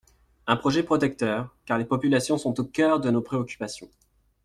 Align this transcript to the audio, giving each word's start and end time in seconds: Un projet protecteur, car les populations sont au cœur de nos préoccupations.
Un 0.47 0.55
projet 0.55 0.81
protecteur, 0.81 1.55
car 1.67 1.77
les 1.77 1.85
populations 1.85 2.39
sont 2.39 2.59
au 2.59 2.63
cœur 2.63 2.99
de 3.01 3.11
nos 3.11 3.21
préoccupations. 3.21 3.91